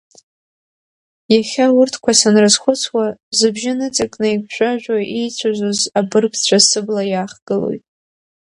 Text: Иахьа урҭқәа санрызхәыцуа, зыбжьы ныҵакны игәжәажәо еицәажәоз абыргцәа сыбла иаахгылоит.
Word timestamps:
Иахьа 1.33 1.65
урҭқәа 1.79 2.11
санрызхәыцуа, 2.19 3.05
зыбжьы 3.37 3.73
ныҵакны 3.77 4.27
игәжәажәо 4.33 4.97
еицәажәоз 5.19 5.79
абыргцәа 5.99 6.57
сыбла 6.67 7.03
иаахгылоит. 7.11 7.83